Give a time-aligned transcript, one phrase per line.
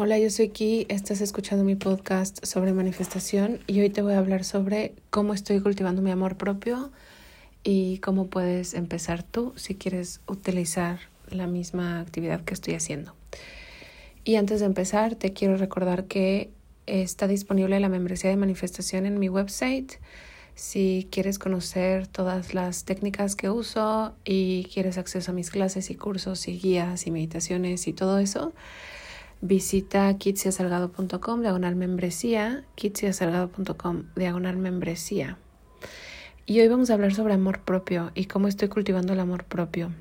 [0.00, 4.18] Hola, yo soy Ki, estás escuchando mi podcast sobre manifestación y hoy te voy a
[4.18, 6.92] hablar sobre cómo estoy cultivando mi amor propio
[7.64, 11.00] y cómo puedes empezar tú si quieres utilizar
[11.30, 13.16] la misma actividad que estoy haciendo.
[14.22, 16.52] Y antes de empezar, te quiero recordar que
[16.86, 19.94] está disponible la membresía de manifestación en mi website.
[20.54, 25.96] Si quieres conocer todas las técnicas que uso y quieres acceso a mis clases y
[25.96, 28.52] cursos y guías y meditaciones y todo eso,
[29.40, 35.38] visita kitsiasalgado.com diagonal membresía, kitsiasalgado.com diagonal membresía.
[36.46, 39.92] Y hoy vamos a hablar sobre amor propio y cómo estoy cultivando el amor propio.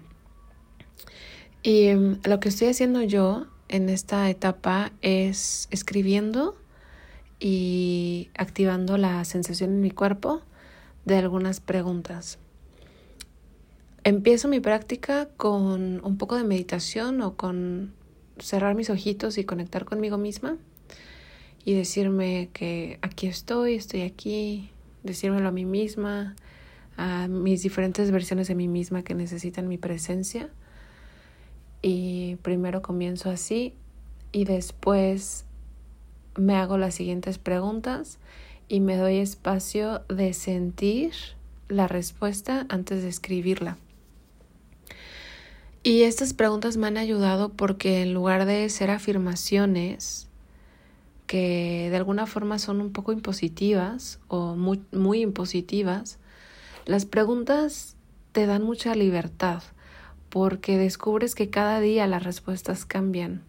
[1.62, 6.55] Y em, lo que estoy haciendo yo en esta etapa es escribiendo
[7.40, 10.41] y activando la sensación en mi cuerpo
[11.05, 12.40] de algunas preguntas.
[14.04, 17.93] Empiezo mi práctica con un poco de meditación o con
[18.40, 20.58] cerrar mis ojitos y conectar conmigo misma
[21.66, 24.70] y decirme que aquí estoy, estoy aquí,
[25.04, 26.35] decírmelo a mí misma,
[26.96, 30.49] a mis diferentes versiones de mí misma que necesitan mi presencia.
[31.82, 33.74] Y primero comienzo así
[34.32, 35.46] y después
[36.35, 38.18] me hago las siguientes preguntas
[38.70, 41.12] y me doy espacio de sentir
[41.70, 43.77] la respuesta antes de escribirla.
[45.88, 50.27] Y estas preguntas me han ayudado porque en lugar de ser afirmaciones
[51.27, 56.20] que de alguna forma son un poco impositivas o muy, muy impositivas,
[56.85, 57.96] las preguntas
[58.34, 59.63] te dan mucha libertad
[60.27, 63.41] porque descubres que cada día las respuestas cambian.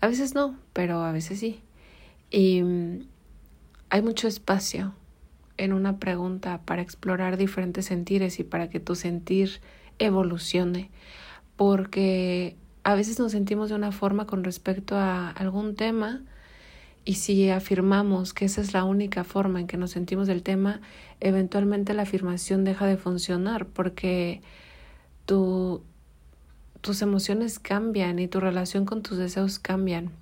[0.00, 1.60] A veces no, pero a veces sí.
[2.30, 3.00] Y mm,
[3.90, 4.94] hay mucho espacio
[5.56, 9.60] en una pregunta para explorar diferentes sentires y para que tu sentir
[9.98, 10.92] evolucione
[11.58, 16.22] porque a veces nos sentimos de una forma con respecto a algún tema
[17.04, 20.80] y si afirmamos que esa es la única forma en que nos sentimos del tema,
[21.18, 24.40] eventualmente la afirmación deja de funcionar porque
[25.26, 25.82] tu,
[26.80, 30.12] tus emociones cambian y tu relación con tus deseos cambian.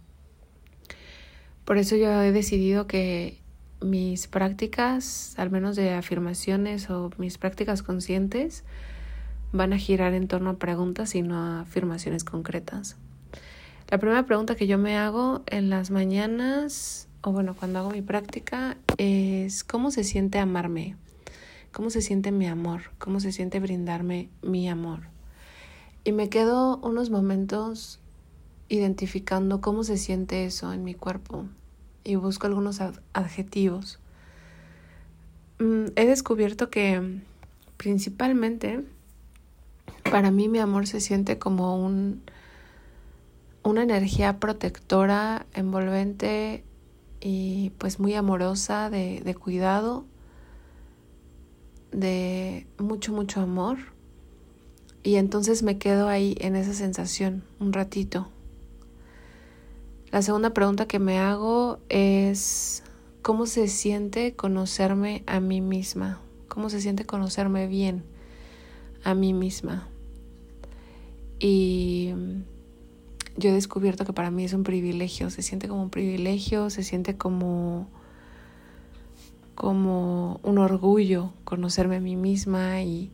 [1.66, 3.42] Por eso yo he decidido que
[3.82, 8.64] mis prácticas, al menos de afirmaciones o mis prácticas conscientes,
[9.52, 12.96] van a girar en torno a preguntas y no a afirmaciones concretas.
[13.88, 18.02] La primera pregunta que yo me hago en las mañanas, o bueno, cuando hago mi
[18.02, 20.96] práctica, es ¿cómo se siente amarme?
[21.72, 22.82] ¿Cómo se siente mi amor?
[22.98, 25.00] ¿Cómo se siente brindarme mi amor?
[26.04, 28.00] Y me quedo unos momentos
[28.68, 31.44] identificando cómo se siente eso en mi cuerpo
[32.02, 32.80] y busco algunos
[33.12, 33.98] adjetivos.
[35.58, 37.20] Mm, he descubierto que
[37.76, 38.84] principalmente
[40.10, 42.22] para mí mi amor se siente como un,
[43.62, 46.64] una energía protectora, envolvente
[47.20, 50.04] y pues muy amorosa, de, de cuidado,
[51.92, 53.78] de mucho, mucho amor.
[55.02, 58.28] Y entonces me quedo ahí en esa sensación un ratito.
[60.10, 62.82] La segunda pregunta que me hago es
[63.22, 68.15] cómo se siente conocerme a mí misma, cómo se siente conocerme bien
[69.06, 69.86] a mí misma.
[71.38, 72.10] Y
[73.36, 76.82] yo he descubierto que para mí es un privilegio, se siente como un privilegio, se
[76.82, 77.88] siente como
[79.54, 83.10] como un orgullo conocerme a mí misma y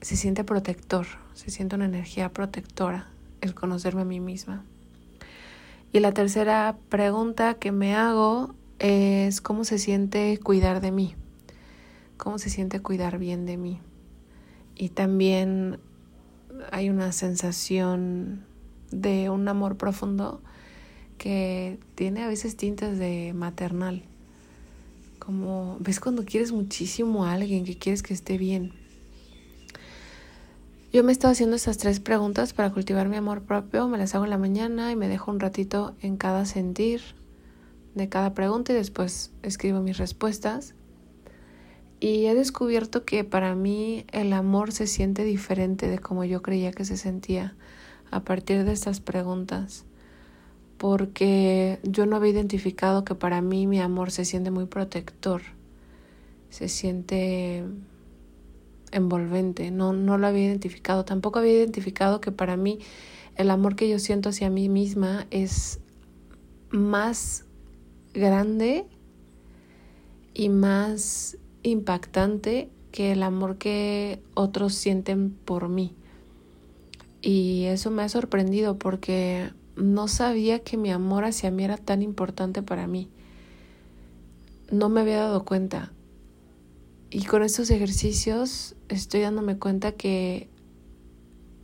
[0.00, 3.08] se siente protector, se siente una energía protectora
[3.40, 4.62] el conocerme a mí misma.
[5.92, 11.14] Y la tercera pregunta que me hago es cómo se siente cuidar de mí,
[12.18, 13.80] cómo se siente cuidar bien de mí.
[14.76, 15.78] Y también
[16.70, 18.44] hay una sensación
[18.90, 20.40] de un amor profundo
[21.18, 24.02] que tiene a veces tintas de maternal.
[25.18, 28.72] Como ves cuando quieres muchísimo a alguien, que quieres que esté bien.
[30.92, 33.88] Yo me he estado haciendo estas tres preguntas para cultivar mi amor propio.
[33.88, 37.02] Me las hago en la mañana y me dejo un ratito en cada sentir
[37.94, 40.75] de cada pregunta y después escribo mis respuestas.
[41.98, 46.72] Y he descubierto que para mí el amor se siente diferente de como yo creía
[46.72, 47.56] que se sentía
[48.10, 49.84] a partir de estas preguntas.
[50.76, 55.40] Porque yo no había identificado que para mí mi amor se siente muy protector,
[56.50, 57.64] se siente
[58.92, 61.06] envolvente, no, no lo había identificado.
[61.06, 62.78] Tampoco había identificado que para mí
[63.36, 65.80] el amor que yo siento hacia mí misma es
[66.70, 67.44] más
[68.12, 68.86] grande
[70.34, 71.38] y más
[71.70, 75.94] impactante que el amor que otros sienten por mí.
[77.20, 82.02] Y eso me ha sorprendido porque no sabía que mi amor hacia mí era tan
[82.02, 83.08] importante para mí.
[84.70, 85.92] No me había dado cuenta.
[87.10, 90.48] Y con estos ejercicios estoy dándome cuenta que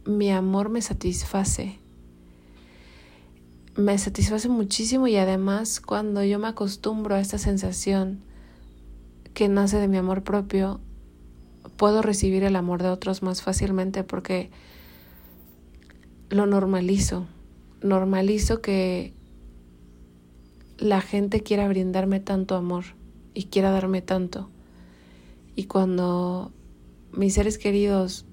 [0.04, 1.78] mi amor me satisface.
[3.76, 8.20] Me satisface muchísimo y además cuando yo me acostumbro a esta sensación
[9.34, 10.80] que nace de mi amor propio,
[11.76, 14.50] puedo recibir el amor de otros más fácilmente porque
[16.30, 17.26] lo normalizo.
[17.82, 19.12] Normalizo que
[20.78, 22.84] la gente quiera brindarme tanto amor
[23.34, 24.50] y quiera darme tanto.
[25.54, 26.52] Y cuando
[27.12, 28.24] mis seres queridos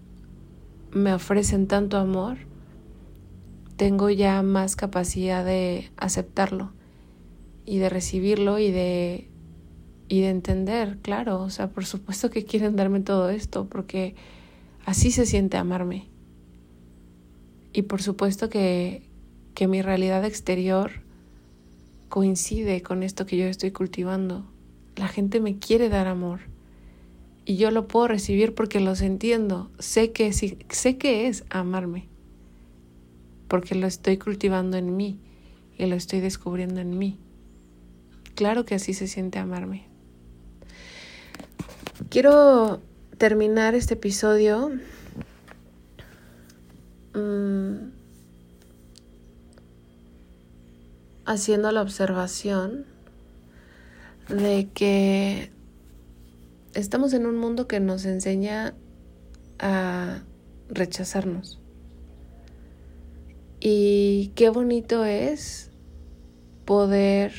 [0.91, 2.37] me ofrecen tanto amor,
[3.75, 6.71] tengo ya más capacidad de aceptarlo
[7.65, 9.29] y de recibirlo y de
[10.09, 14.15] y de entender, claro, o sea, por supuesto que quieren darme todo esto porque
[14.85, 16.09] así se siente amarme.
[17.71, 19.09] Y por supuesto que
[19.59, 21.01] que mi realidad exterior
[22.07, 24.45] coincide con esto que yo estoy cultivando.
[24.95, 26.39] La gente me quiere dar amor
[27.43, 29.69] y yo lo puedo recibir porque los entiendo.
[29.77, 32.07] Sé que, sé que es amarme,
[33.49, 35.19] porque lo estoy cultivando en mí
[35.77, 37.17] y lo estoy descubriendo en mí.
[38.35, 39.88] Claro que así se siente amarme.
[42.09, 42.81] Quiero
[43.19, 44.71] terminar este episodio
[47.13, 47.75] mm,
[51.25, 52.87] haciendo la observación
[54.27, 55.51] de que
[56.73, 58.73] estamos en un mundo que nos enseña
[59.59, 60.23] a
[60.67, 61.59] rechazarnos.
[63.59, 65.69] Y qué bonito es
[66.65, 67.33] poder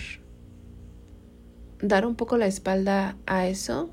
[1.83, 3.91] dar un poco la espalda a eso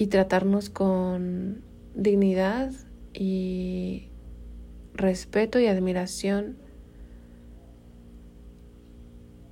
[0.00, 1.62] y tratarnos con
[1.94, 2.72] dignidad
[3.12, 4.08] y
[4.94, 6.56] respeto y admiración.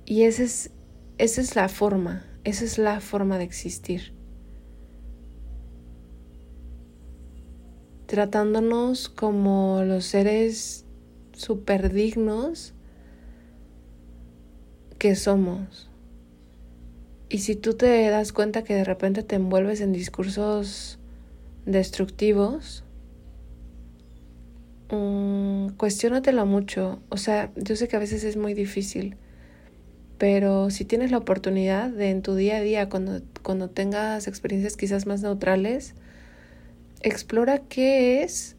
[0.05, 0.71] Y esa es,
[1.19, 4.17] esa es la forma, esa es la forma de existir.
[8.07, 10.83] tratándonos como los seres
[11.33, 12.73] super dignos
[14.97, 15.88] que somos.
[17.29, 20.97] Y si tú te das cuenta que de repente te envuelves en discursos
[21.65, 22.83] destructivos,
[24.91, 27.01] um, cuestiónatelo mucho.
[27.09, 29.15] O sea, yo sé que a veces es muy difícil,
[30.17, 34.75] pero si tienes la oportunidad de en tu día a día, cuando, cuando tengas experiencias
[34.75, 35.93] quizás más neutrales,
[37.01, 38.57] Explora qué es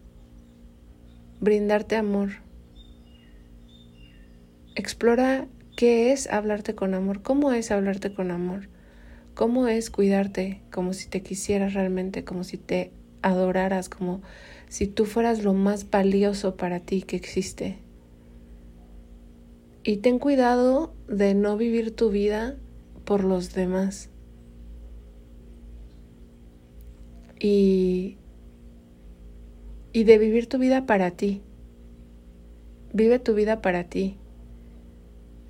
[1.41, 2.31] brindarte amor.
[4.75, 5.47] Explora
[5.81, 8.69] qué es hablarte con amor, cómo es hablarte con amor,
[9.35, 12.91] cómo es cuidarte como si te quisieras realmente, como si te
[13.23, 14.21] adoraras, como
[14.69, 17.79] si tú fueras lo más valioso para ti que existe.
[19.83, 22.57] Y ten cuidado de no vivir tu vida
[23.07, 24.11] por los demás.
[27.39, 28.19] Y
[29.95, 31.41] y de vivir tu vida para ti.
[32.93, 34.19] Vive tu vida para ti.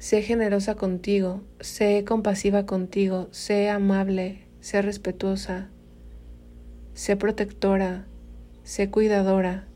[0.01, 5.69] Sé generosa contigo, sé compasiva contigo, sé amable, sé respetuosa,
[6.95, 8.07] sé protectora,
[8.65, 9.67] sé cuidadora.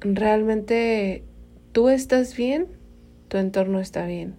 [0.00, 1.22] Realmente
[1.70, 2.66] tú estás bien,
[3.28, 4.34] tu entorno está bien.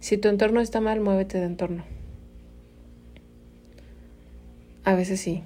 [0.00, 1.84] Si tu entorno está mal, muévete de entorno.
[4.84, 5.42] A veces sí.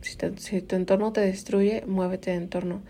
[0.00, 0.16] Si,
[0.60, 2.82] tu entorno te destruye, muévete de entorno.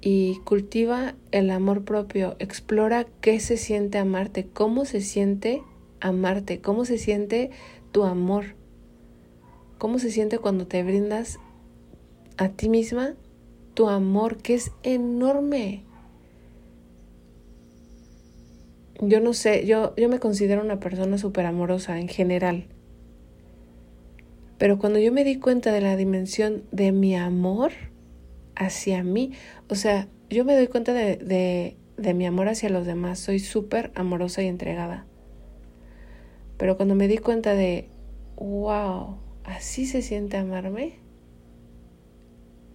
[0.00, 2.36] Y cultiva el amor propio.
[2.38, 5.62] Explora qué se siente amarte, cómo se siente
[6.00, 7.50] amarte, cómo se siente
[7.92, 8.54] tu amor.
[9.78, 11.38] Cómo se siente cuando te brindas
[12.36, 13.14] a ti misma
[13.74, 15.84] tu amor, que es enorme.
[19.00, 22.66] Yo no sé, yo, yo me considero una persona súper amorosa en general.
[24.58, 27.72] Pero cuando yo me di cuenta de la dimensión de mi amor
[28.60, 29.32] hacia mí,
[29.68, 31.16] o sea, yo me doy cuenta de,
[31.96, 35.06] de, mi amor hacia los demás, soy súper amorosa y entregada.
[36.58, 37.88] Pero cuando me di cuenta de,
[38.36, 40.98] wow, así se siente amarme,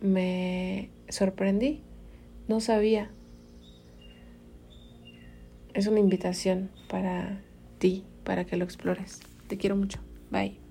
[0.01, 1.83] me sorprendí,
[2.47, 3.11] no sabía.
[5.75, 7.43] Es una invitación para
[7.77, 9.19] ti, para que lo explores.
[9.47, 9.99] Te quiero mucho.
[10.31, 10.64] Bye.